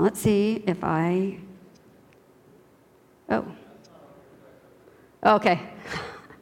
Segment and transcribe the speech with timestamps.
[0.00, 1.36] Let's see if I.
[3.28, 3.44] Oh.
[5.22, 5.60] Okay.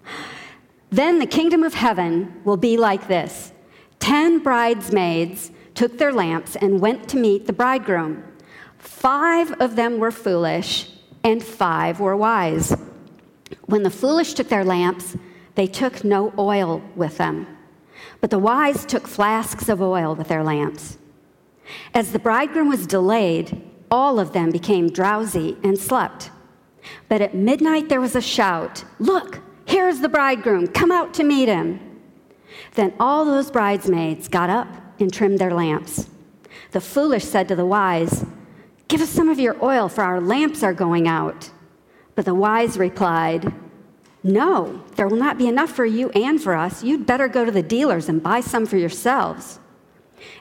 [0.90, 3.52] then the kingdom of heaven will be like this
[3.98, 8.22] Ten bridesmaids took their lamps and went to meet the bridegroom.
[8.78, 10.90] Five of them were foolish,
[11.24, 12.76] and five were wise.
[13.66, 15.16] When the foolish took their lamps,
[15.56, 17.46] they took no oil with them.
[18.20, 20.98] But the wise took flasks of oil with their lamps.
[21.94, 26.30] As the bridegroom was delayed, all of them became drowsy and slept.
[27.08, 31.48] But at midnight there was a shout Look, here's the bridegroom, come out to meet
[31.48, 31.80] him.
[32.74, 34.68] Then all those bridesmaids got up
[35.00, 36.08] and trimmed their lamps.
[36.72, 38.24] The foolish said to the wise,
[38.88, 41.50] Give us some of your oil, for our lamps are going out.
[42.14, 43.52] But the wise replied,
[44.22, 46.82] No, there will not be enough for you and for us.
[46.82, 49.60] You'd better go to the dealers and buy some for yourselves.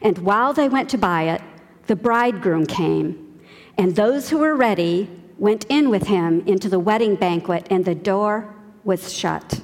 [0.02, 1.42] And while they went to buy it,
[1.88, 3.42] the bridegroom came,
[3.78, 7.96] and those who were ready went in with him into the wedding banquet, and the
[7.96, 9.62] door was shut.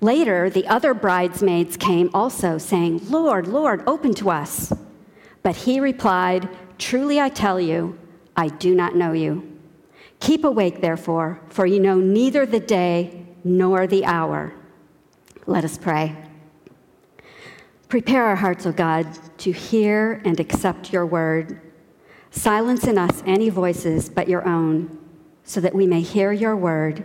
[0.00, 4.72] Later, the other bridesmaids came also, saying, Lord, Lord, open to us.
[5.42, 7.98] But he replied, Truly I tell you,
[8.36, 9.48] I do not know you.
[10.18, 14.52] Keep awake, therefore, for you know neither the day nor the hour.
[15.46, 16.16] Let us pray.
[17.92, 21.60] Prepare our hearts, O God, to hear and accept your word.
[22.30, 24.98] Silence in us any voices but your own,
[25.44, 27.04] so that we may hear your word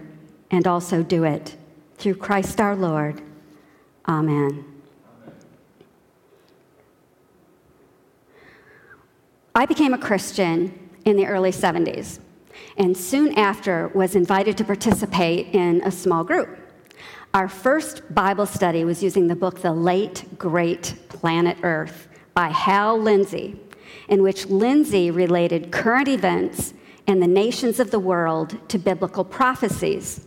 [0.50, 1.58] and also do it.
[1.98, 3.22] Through Christ our Lord.
[4.08, 4.64] Amen.
[9.54, 12.20] I became a Christian in the early 70s,
[12.78, 16.67] and soon after was invited to participate in a small group.
[17.38, 23.00] Our first Bible study was using the book The Late Great Planet Earth by Hal
[23.00, 23.60] Lindsey,
[24.10, 26.74] in which Lindsey related current events
[27.06, 30.26] and the nations of the world to biblical prophecies.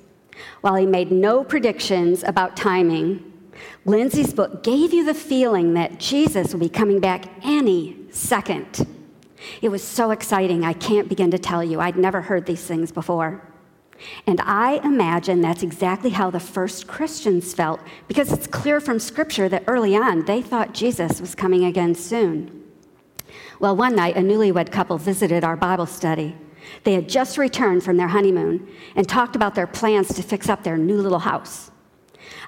[0.60, 3.50] While he made no predictions about timing,
[3.84, 8.86] Lindsey's book gave you the feeling that Jesus would be coming back any second.
[9.60, 11.80] It was so exciting, I can't begin to tell you.
[11.80, 13.49] I'd never heard these things before.
[14.26, 19.48] And I imagine that's exactly how the first Christians felt, because it's clear from Scripture
[19.48, 22.64] that early on they thought Jesus was coming again soon.
[23.58, 26.36] Well, one night, a newlywed couple visited our Bible study.
[26.84, 30.62] They had just returned from their honeymoon and talked about their plans to fix up
[30.62, 31.70] their new little house.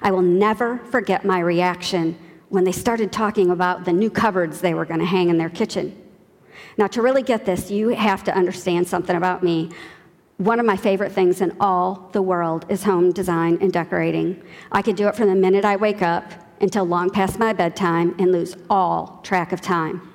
[0.01, 2.17] I will never forget my reaction
[2.49, 5.49] when they started talking about the new cupboards they were going to hang in their
[5.49, 5.99] kitchen.
[6.77, 9.69] Now, to really get this, you have to understand something about me.
[10.37, 14.41] One of my favorite things in all the world is home design and decorating.
[14.71, 18.15] I can do it from the minute I wake up until long past my bedtime
[18.19, 20.13] and lose all track of time.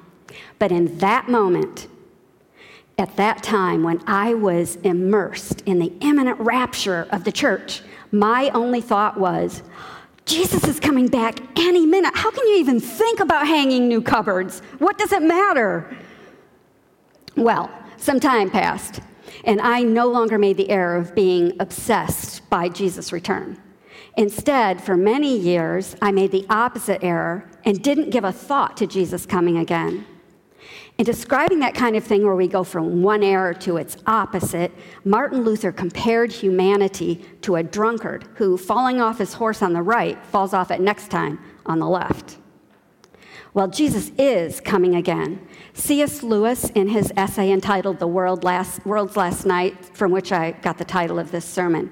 [0.59, 1.87] But in that moment,
[2.99, 8.51] at that time when I was immersed in the imminent rapture of the church, my
[8.51, 9.63] only thought was,
[10.25, 12.13] Jesus is coming back any minute.
[12.15, 14.61] How can you even think about hanging new cupboards?
[14.79, 15.97] What does it matter?
[17.37, 19.01] Well, some time passed,
[19.45, 23.61] and I no longer made the error of being obsessed by Jesus' return.
[24.17, 28.87] Instead, for many years, I made the opposite error and didn't give a thought to
[28.87, 30.07] Jesus coming again.
[30.99, 34.73] In describing that kind of thing where we go from one error to its opposite,
[35.05, 40.21] Martin Luther compared humanity to a drunkard who, falling off his horse on the right,
[40.27, 42.39] falls off it next time on the left.
[43.55, 45.41] Well, Jesus is coming again,
[45.73, 46.23] C.S.
[46.23, 50.77] Lewis, in his essay entitled The World last, World's Last Night, from which I got
[50.77, 51.91] the title of this sermon,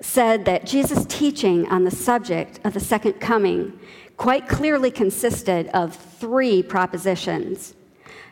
[0.00, 3.78] said that Jesus' teaching on the subject of the second coming
[4.16, 7.74] quite clearly consisted of three propositions.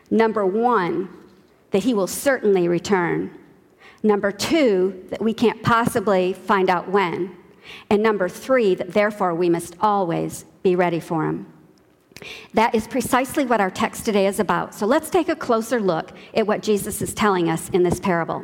[0.09, 1.09] Number one,
[1.71, 3.37] that he will certainly return.
[4.01, 7.35] Number two, that we can't possibly find out when.
[7.91, 11.52] And number three, that therefore we must always be ready for him.
[12.53, 14.73] That is precisely what our text today is about.
[14.73, 18.43] So let's take a closer look at what Jesus is telling us in this parable.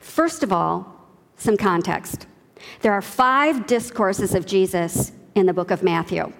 [0.00, 0.94] First of all,
[1.36, 2.26] some context.
[2.80, 6.32] There are five discourses of Jesus in the book of Matthew.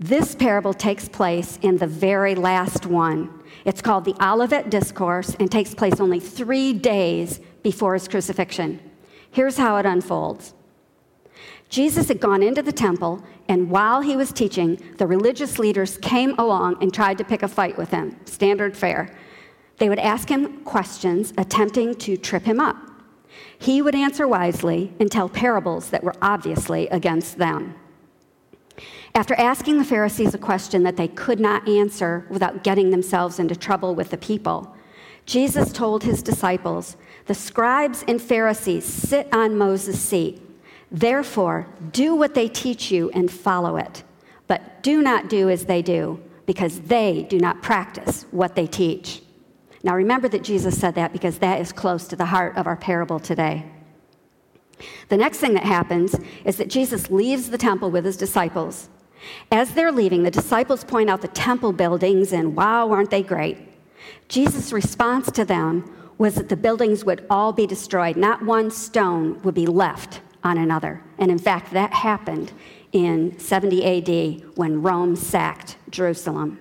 [0.00, 3.42] This parable takes place in the very last one.
[3.64, 8.80] It's called the Olivet Discourse and takes place only three days before his crucifixion.
[9.30, 10.54] Here's how it unfolds
[11.68, 16.34] Jesus had gone into the temple, and while he was teaching, the religious leaders came
[16.38, 18.16] along and tried to pick a fight with him.
[18.24, 19.16] Standard fare.
[19.78, 22.76] They would ask him questions, attempting to trip him up.
[23.58, 27.74] He would answer wisely and tell parables that were obviously against them.
[29.14, 33.56] After asking the Pharisees a question that they could not answer without getting themselves into
[33.56, 34.74] trouble with the people,
[35.24, 40.42] Jesus told his disciples, The scribes and Pharisees sit on Moses' seat.
[40.96, 44.02] Therefore, do what they teach you and follow it.
[44.46, 49.20] But do not do as they do, because they do not practice what they teach.
[49.84, 52.76] Now, remember that Jesus said that because that is close to the heart of our
[52.76, 53.66] parable today.
[55.10, 56.16] The next thing that happens
[56.46, 58.88] is that Jesus leaves the temple with his disciples.
[59.52, 63.58] As they're leaving, the disciples point out the temple buildings and wow, aren't they great?
[64.28, 69.42] Jesus' response to them was that the buildings would all be destroyed, not one stone
[69.42, 71.02] would be left on another.
[71.18, 72.52] And in fact, that happened
[72.92, 76.60] in 70 AD when Rome sacked Jerusalem.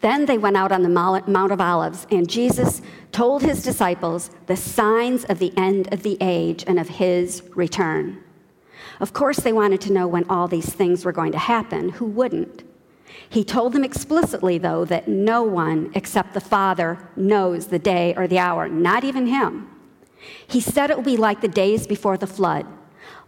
[0.00, 4.56] Then they went out on the Mount of Olives, and Jesus told his disciples the
[4.56, 8.22] signs of the end of the age and of his return.
[9.00, 11.90] Of course, they wanted to know when all these things were going to happen.
[11.90, 12.64] Who wouldn't?
[13.28, 18.26] He told them explicitly, though, that no one except the Father knows the day or
[18.26, 19.68] the hour, not even him.
[20.46, 22.66] He said it will be like the days before the flood.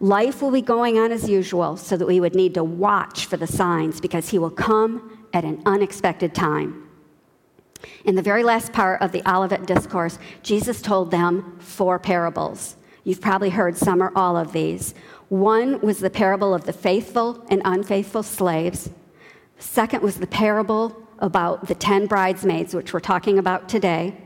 [0.00, 3.36] Life will be going on as usual, so that we would need to watch for
[3.36, 6.88] the signs because he will come at an unexpected time.
[8.04, 12.76] In the very last part of the Olivet Discourse, Jesus told them four parables.
[13.04, 14.94] You've probably heard some or all of these.
[15.28, 18.90] One was the parable of the faithful and unfaithful slaves.
[19.58, 24.16] Second was the parable about the ten bridesmaids, which we're talking about today.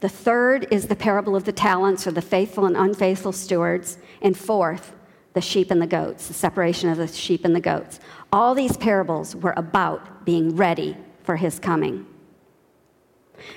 [0.00, 3.98] The third is the parable of the talents, or the faithful and unfaithful stewards.
[4.22, 4.94] And fourth,
[5.34, 8.00] the sheep and the goats, the separation of the sheep and the goats.
[8.32, 12.06] All these parables were about being ready for his coming.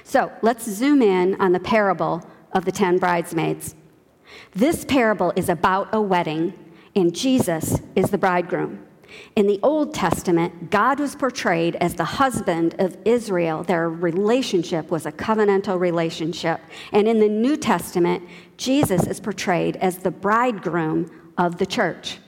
[0.03, 3.75] So let's zoom in on the parable of the ten bridesmaids.
[4.53, 6.53] This parable is about a wedding,
[6.95, 8.85] and Jesus is the bridegroom.
[9.35, 13.63] In the Old Testament, God was portrayed as the husband of Israel.
[13.63, 16.59] Their relationship was a covenantal relationship.
[16.91, 18.23] And in the New Testament,
[18.57, 22.19] Jesus is portrayed as the bridegroom of the church.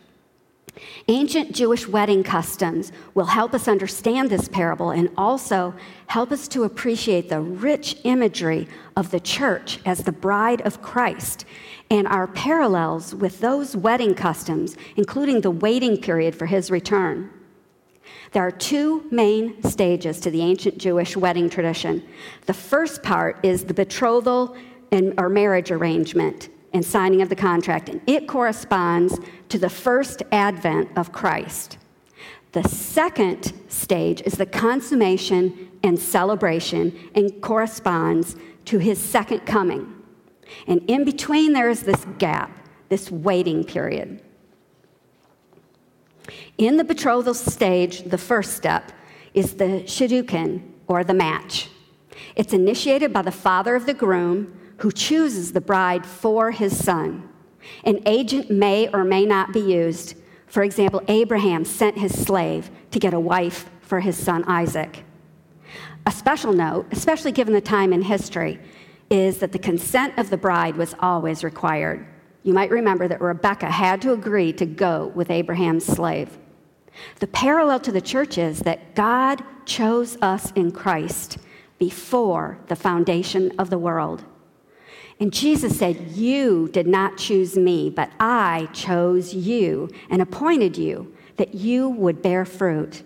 [1.08, 5.74] Ancient Jewish wedding customs will help us understand this parable and also
[6.08, 11.46] help us to appreciate the rich imagery of the church as the bride of Christ
[11.90, 17.30] and our parallels with those wedding customs, including the waiting period for his return.
[18.32, 22.04] There are two main stages to the ancient Jewish wedding tradition.
[22.46, 24.56] The first part is the betrothal
[24.92, 30.24] and, or marriage arrangement and signing of the contract, and it corresponds to the first
[30.32, 31.78] advent of Christ.
[32.54, 38.36] The second stage is the consummation and celebration and corresponds
[38.66, 39.94] to his second coming.
[40.68, 42.52] And in between, there is this gap,
[42.90, 44.22] this waiting period.
[46.58, 48.92] In the betrothal stage, the first step
[49.34, 51.70] is the shidduchin, or the match.
[52.36, 57.30] It's initiated by the father of the groom who chooses the bride for his son.
[57.86, 60.16] An agent may or may not be used.
[60.48, 65.06] For example, Abraham sent his slave to get a wife for his son Isaac.
[66.06, 68.60] A special note, especially given the time in history,
[69.10, 72.06] is that the consent of the bride was always required.
[72.44, 76.38] You might remember that Rebecca had to agree to go with Abraham's slave.
[77.22, 81.38] The parallel to the church is that God chose us in Christ
[81.80, 84.26] before the foundation of the world.
[85.24, 91.16] And Jesus said, You did not choose me, but I chose you and appointed you
[91.38, 93.04] that you would bear fruit.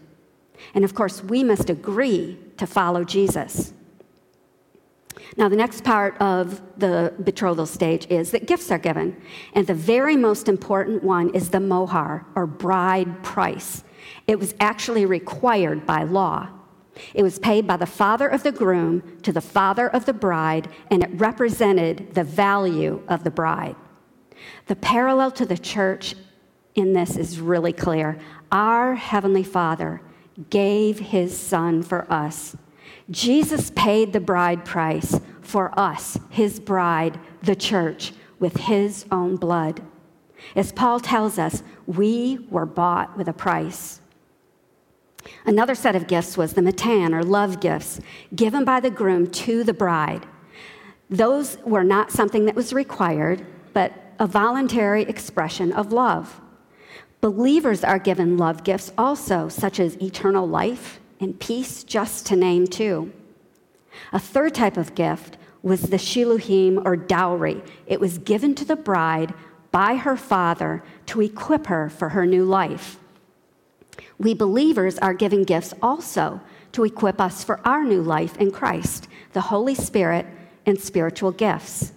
[0.74, 3.72] And of course, we must agree to follow Jesus.
[5.38, 9.22] Now, the next part of the betrothal stage is that gifts are given.
[9.54, 13.84] And the very most important one is the mohar, or bride price.
[14.26, 16.50] It was actually required by law.
[17.14, 20.70] It was paid by the father of the groom to the father of the bride,
[20.92, 23.76] and it represented the value of the bride.
[24.68, 26.16] The parallel to the church
[26.76, 28.18] in this is really clear.
[28.52, 30.02] Our Heavenly Father
[30.50, 32.56] gave His Son for us.
[33.10, 39.82] Jesus paid the bride price for us, His bride, the church, with His own blood.
[40.56, 44.02] As Paul tells us, we were bought with a price.
[45.46, 48.00] Another set of gifts was the matan, or love gifts,
[48.36, 50.26] given by the groom to the bride.
[51.10, 56.42] Those were not something that was required, but a voluntary expression of love.
[57.22, 62.68] Believers are given love gifts also, such as eternal life and peace, just to name
[62.68, 63.12] two.
[64.14, 67.64] A third type of gift was the shiluhim, or dowry.
[67.88, 69.34] It was given to the bride
[69.72, 73.00] by her father to equip her for her new life.
[74.20, 79.08] We believers are given gifts also to equip us for our new life in Christ,
[79.34, 80.26] the Holy Spirit,
[80.66, 81.94] and spiritual gifts.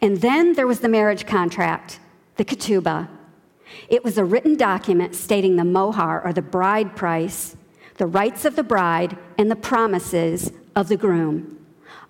[0.00, 2.00] And then there was the marriage contract,
[2.36, 3.08] the ketubah.
[3.88, 7.56] It was a written document stating the mohar, or the bride price,
[7.96, 11.58] the rights of the bride, and the promises of the groom.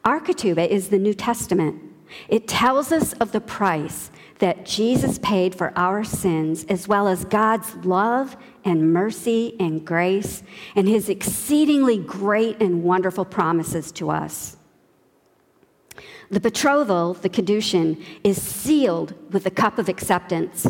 [0.05, 1.83] Our ketubah is the New Testament.
[2.29, 7.25] It tells us of the price that Jesus paid for our sins, as well as
[7.25, 10.43] God's love and mercy and grace,
[10.75, 14.57] and his exceedingly great and wonderful promises to us.
[16.31, 20.67] The betrothal, the Kedushin, is sealed with the cup of acceptance.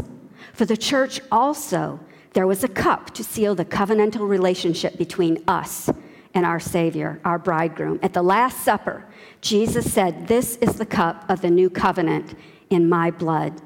[0.53, 1.99] For the church also,
[2.35, 5.91] there was a cup to seal the covenantal relationship between us
[6.37, 7.99] and our Savior, our bridegroom.
[8.03, 9.07] At the Last Supper,
[9.41, 12.35] Jesus said, This is the cup of the new covenant
[12.69, 13.63] in my blood.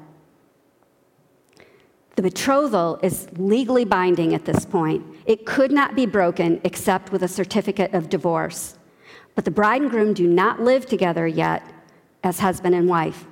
[2.15, 5.05] The betrothal is legally binding at this point.
[5.25, 8.77] It could not be broken except with a certificate of divorce.
[9.35, 11.69] But the bride and groom do not live together yet
[12.23, 13.25] as husband and wife.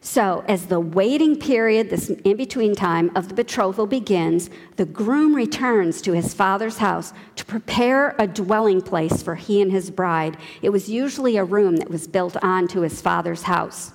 [0.00, 5.34] So, as the waiting period, this in between time of the betrothal begins, the groom
[5.34, 10.36] returns to his father's house to prepare a dwelling place for he and his bride.
[10.62, 13.92] It was usually a room that was built onto his father's house.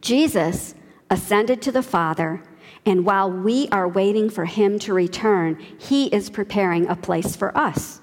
[0.00, 0.74] Jesus
[1.10, 2.42] ascended to the Father,
[2.84, 7.56] and while we are waiting for him to return, he is preparing a place for
[7.56, 8.00] us.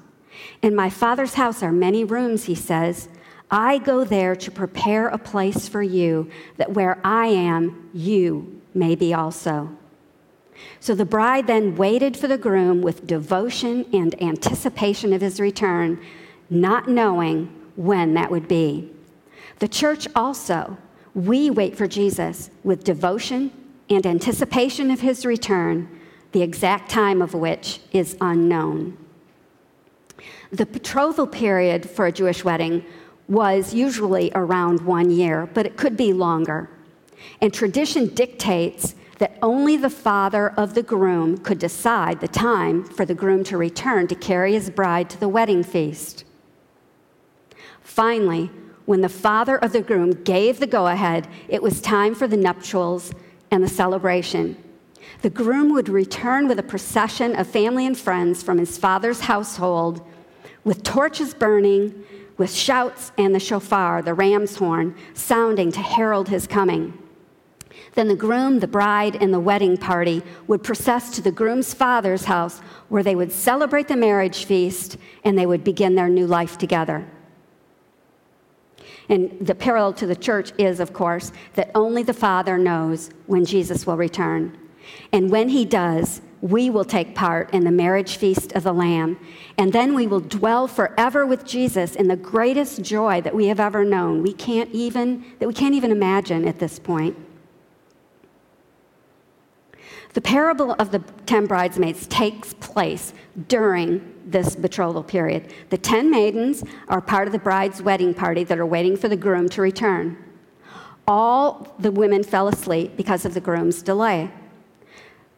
[0.61, 3.09] In my Father's house are many rooms, he says.
[3.53, 8.95] I go there to prepare a place for you, that where I am, you may
[8.95, 9.69] be also.
[10.79, 16.03] So the bride then waited for the groom with devotion and anticipation of his return,
[16.49, 18.89] not knowing when that would be.
[19.59, 20.75] The church also,
[21.13, 23.51] we wait for Jesus with devotion
[23.87, 28.97] and anticipation of his return, the exact time of which is unknown.
[30.51, 32.83] The betrothal period for a Jewish wedding
[33.33, 36.69] was usually around one year, but it could be longer.
[37.41, 43.05] And tradition dictates that only the father of the groom could decide the time for
[43.05, 46.25] the groom to return to carry his bride to the wedding feast.
[47.81, 48.49] Finally,
[48.85, 52.37] when the father of the groom gave the go ahead, it was time for the
[52.37, 53.13] nuptials
[53.51, 54.61] and the celebration.
[55.21, 60.05] The groom would return with a procession of family and friends from his father's household
[60.63, 62.03] with torches burning
[62.37, 66.97] with shouts and the shofar, the ram's horn, sounding to herald his coming.
[67.93, 72.25] Then the groom, the bride, and the wedding party would process to the groom's father's
[72.25, 72.59] house
[72.89, 77.07] where they would celebrate the marriage feast and they would begin their new life together.
[79.09, 83.45] And the parallel to the church is, of course, that only the Father knows when
[83.45, 84.57] Jesus will return.
[85.11, 89.17] And when he does, we will take part in the marriage feast of the Lamb,
[89.57, 93.61] and then we will dwell forever with Jesus in the greatest joy that we have
[93.61, 94.21] ever known.
[94.21, 97.15] We can't even, that we can't even imagine at this point.
[100.15, 103.13] The parable of the ten bridesmaids takes place
[103.47, 105.53] during this betrothal period.
[105.69, 109.15] The ten maidens are part of the bride's wedding party that are waiting for the
[109.15, 110.17] groom to return.
[111.07, 114.29] All the women fell asleep because of the groom's delay.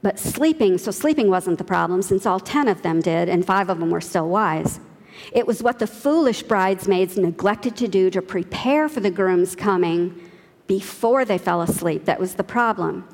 [0.06, 3.70] But sleeping, so sleeping wasn't the problem since all 10 of them did and five
[3.70, 4.80] of them were still wise.
[5.32, 10.30] It was what the foolish bridesmaids neglected to do to prepare for the groom's coming
[10.68, 13.10] before they fell asleep that was the problem.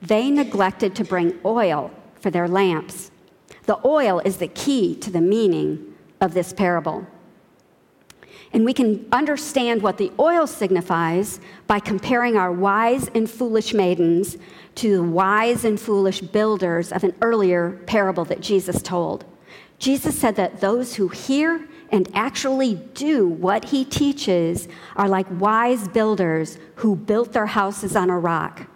[0.00, 3.10] They neglected to bring oil for their lamps.
[3.64, 7.08] The oil is the key to the meaning of this parable.
[8.52, 14.36] And we can understand what the oil signifies by comparing our wise and foolish maidens
[14.76, 19.24] to the wise and foolish builders of an earlier parable that Jesus told.
[19.78, 25.88] Jesus said that those who hear and actually do what he teaches are like wise
[25.88, 28.66] builders who built their houses on a rock.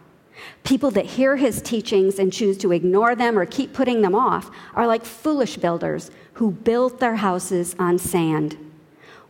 [0.65, 4.51] People that hear his teachings and choose to ignore them or keep putting them off
[4.75, 8.57] are like foolish builders who built their houses on sand.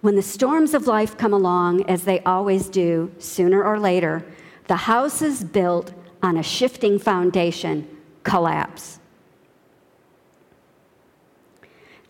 [0.02, 4.24] When the storms of life come along, as they always do, sooner or later,
[4.66, 7.88] the houses built on a shifting foundation
[8.22, 8.98] collapse.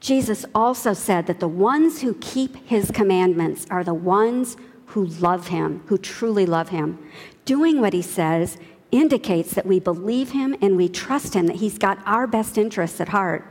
[0.01, 5.49] Jesus also said that the ones who keep his commandments are the ones who love
[5.49, 6.99] him, who truly love him.
[7.45, 8.57] Doing what he says
[8.91, 13.01] indicates that we believe him and we trust him, that he's got our best interests
[13.01, 13.45] at heart.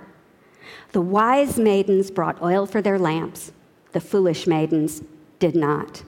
[0.91, 3.51] The wise maidens brought oil for their lamps,
[3.91, 5.01] the foolish maidens
[5.37, 6.03] did not.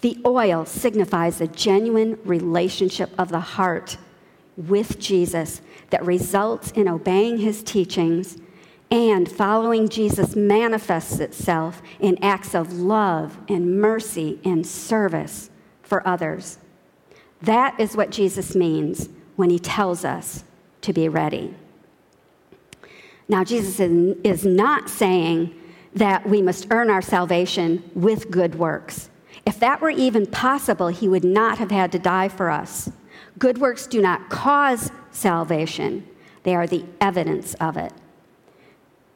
[0.00, 3.96] The oil signifies a genuine relationship of the heart
[4.56, 8.38] with Jesus that results in obeying his teachings
[8.90, 15.50] and following Jesus manifests itself in acts of love and mercy and service
[15.82, 16.58] for others.
[17.42, 20.44] That is what Jesus means when he tells us
[20.82, 21.54] to be ready.
[23.28, 25.54] Now, Jesus is not saying
[25.94, 29.10] that we must earn our salvation with good works.
[29.46, 32.90] If that were even possible, he would not have had to die for us.
[33.38, 36.06] Good works do not cause salvation,
[36.42, 37.92] they are the evidence of it.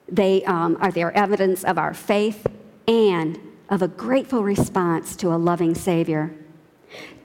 [0.08, 2.46] They um, are their evidence of our faith
[2.88, 6.34] and of a grateful response to a loving Savior.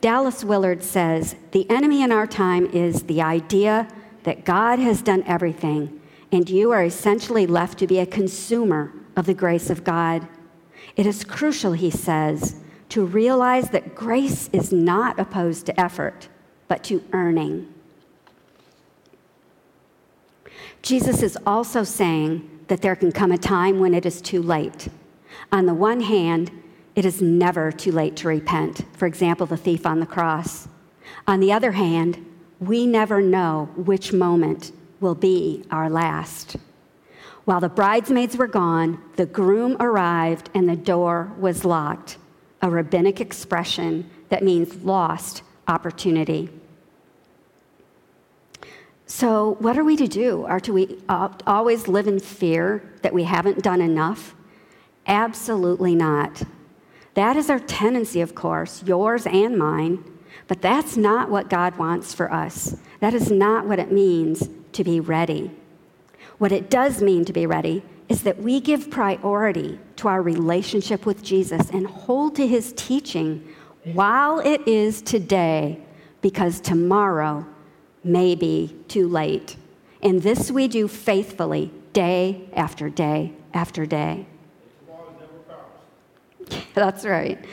[0.02, 3.88] Dallas Willard says The enemy in our time is the idea
[4.24, 6.00] that God has done everything,
[6.32, 10.28] and you are essentially left to be a consumer of the grace of God.
[10.96, 12.62] It is crucial, he says,
[12.96, 16.30] to realize that grace is not opposed to effort,
[16.70, 17.68] but to earning.
[20.82, 24.88] Jesus is also saying that there can come a time when it is too late.
[25.52, 26.50] On the one hand,
[26.96, 28.86] it is never too late to repent.
[28.94, 30.70] For example, the thief on the cross.
[31.28, 32.26] On the other hand,
[32.62, 34.72] we never know which moment
[35.02, 36.56] will be our last.
[37.44, 42.20] While the bridesmaids were gone, the groom arrived and the door was locked,
[42.62, 46.50] a rabbinic expression that means lost opportunity.
[49.08, 50.46] So, what are we to do?
[50.46, 54.36] Are to we always live in fear that we haven't done enough?
[55.06, 56.42] Absolutely not.
[57.14, 60.04] That is our tendency, of course, yours and mine,
[60.48, 62.78] but that's not what God wants for us.
[63.00, 65.52] That is not what it means to be ready.
[66.38, 71.06] What it does mean to be ready is that we give priority to our relationship
[71.06, 73.48] with Jesus and hold to his teaching
[73.94, 75.80] while it is today,
[76.22, 77.46] because tomorrow
[78.04, 79.58] may be too late.
[80.02, 84.26] And this we do faithfully, day after day after day.
[86.74, 87.44] That's right.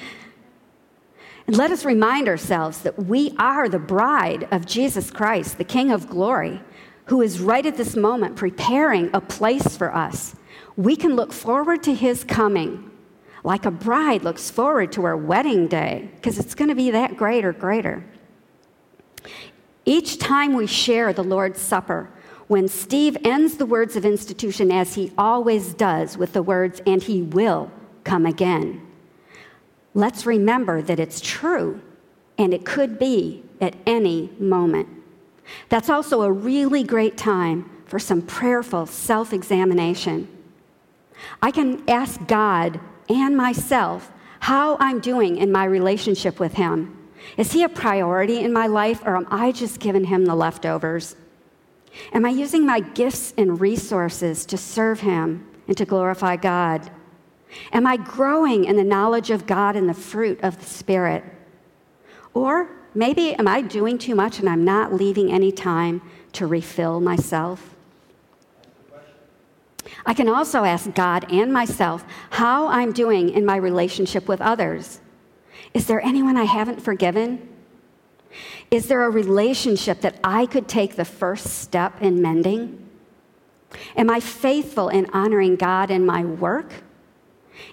[1.46, 5.90] And let us remind ourselves that we are the bride of Jesus Christ, the King
[5.90, 6.60] of glory,
[7.06, 10.34] who is right at this moment preparing a place for us.
[10.76, 12.90] We can look forward to his coming
[13.44, 17.16] like a bride looks forward to her wedding day because it's going to be that
[17.16, 18.04] great or greater.
[19.84, 22.08] Each time we share the Lord's Supper,
[22.46, 27.02] when Steve ends the words of institution as he always does with the words, and
[27.02, 27.70] he will
[28.04, 28.86] come again,
[29.94, 31.80] let's remember that it's true
[32.38, 34.88] and it could be at any moment.
[35.68, 40.28] That's also a really great time for some prayerful self examination.
[41.40, 46.98] I can ask God and myself how I'm doing in my relationship with Him.
[47.36, 51.16] Is He a priority in my life, or am I just giving Him the leftovers?
[52.12, 56.90] Am I using my gifts and resources to serve Him and to glorify God?
[57.72, 61.24] Am I growing in the knowledge of God and the fruit of the Spirit?
[62.34, 67.00] Or maybe am I doing too much and I'm not leaving any time to refill
[67.00, 67.71] myself?
[70.04, 75.00] I can also ask God and myself how I'm doing in my relationship with others.
[75.74, 77.48] Is there anyone I haven't forgiven?
[78.70, 82.88] Is there a relationship that I could take the first step in mending?
[83.96, 86.72] Am I faithful in honoring God in my work,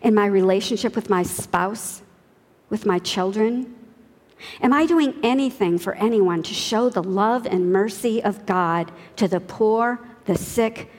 [0.01, 2.01] in my relationship with my spouse,
[2.69, 3.75] with my children?
[4.61, 9.27] Am I doing anything for anyone to show the love and mercy of God to
[9.27, 10.89] the poor, the sick,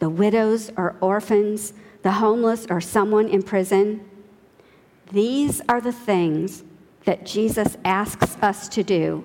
[0.00, 4.04] the widows or orphans, the homeless or someone in prison?
[5.12, 6.64] These are the things
[7.04, 9.24] that Jesus asks us to do,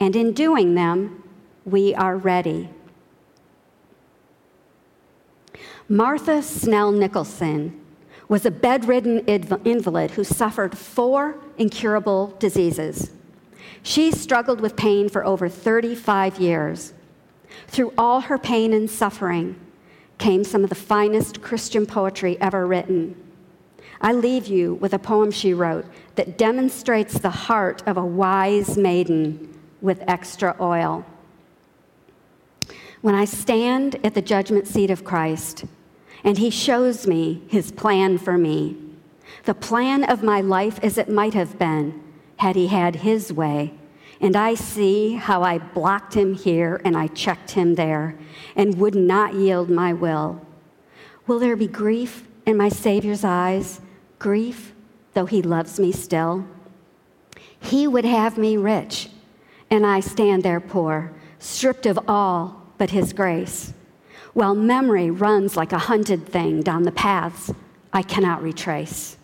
[0.00, 1.22] and in doing them,
[1.64, 2.68] we are ready.
[5.88, 7.80] Martha Snell Nicholson
[8.28, 13.10] was a bedridden invalid who suffered four incurable diseases.
[13.82, 16.94] She struggled with pain for over 35 years.
[17.68, 19.56] Through all her pain and suffering
[20.18, 23.16] came some of the finest Christian poetry ever written.
[24.00, 28.76] I leave you with a poem she wrote that demonstrates the heart of a wise
[28.76, 31.04] maiden with extra oil.
[33.00, 35.64] When I stand at the judgment seat of Christ
[36.22, 38.76] and he shows me his plan for me,
[39.44, 42.02] the plan of my life as it might have been
[42.36, 43.74] had he had his way,
[44.24, 48.16] and I see how I blocked him here and I checked him there
[48.56, 50.40] and would not yield my will.
[51.26, 53.82] Will there be grief in my Savior's eyes
[54.18, 54.72] grief,
[55.12, 56.46] though he loves me still.
[57.60, 59.10] He would have me rich,
[59.70, 63.74] and I stand there poor, stripped of all but His grace,
[64.32, 67.52] while memory runs like a hunted thing down the paths
[67.92, 69.18] I cannot retrace.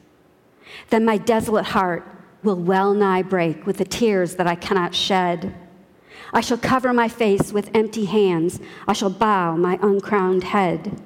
[0.90, 2.06] Then my desolate heart
[2.42, 5.54] will well nigh break with the tears that I cannot shed.
[6.32, 8.60] I shall cover my face with empty hands.
[8.86, 11.00] I shall bow my uncrowned head.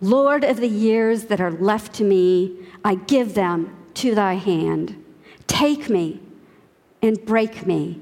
[0.00, 5.04] Lord of the years that are left to me, I give them to thy hand.
[5.46, 6.20] Take me
[7.02, 8.00] and break me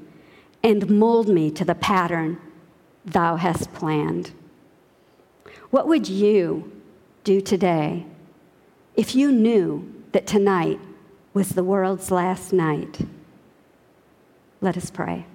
[0.63, 2.39] and mold me to the pattern
[3.05, 4.31] thou hast planned.
[5.71, 6.71] What would you
[7.23, 8.05] do today
[8.95, 10.79] if you knew that tonight
[11.39, 12.99] was the world's last night?
[14.59, 15.25] Let us pray.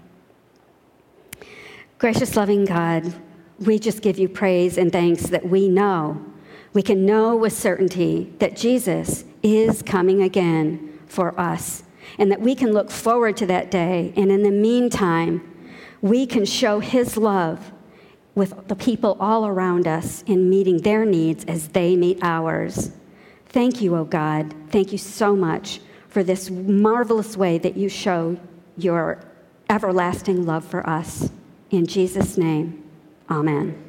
[1.97, 3.15] Gracious, loving God,
[3.59, 6.23] we just give you praise and thanks that we know,
[6.75, 11.85] we can know with certainty that Jesus is coming again for us
[12.19, 14.13] and that we can look forward to that day.
[14.15, 15.41] And in the meantime,
[16.03, 17.73] we can show his love
[18.35, 22.91] with the people all around us in meeting their needs as they meet ours.
[23.47, 24.55] Thank you, O oh God.
[24.69, 25.81] Thank you so much
[26.15, 28.39] for this marvelous way that you show
[28.77, 29.21] your
[29.69, 31.29] everlasting love for us.
[31.73, 32.89] In Jesus' name,
[33.29, 33.84] amen.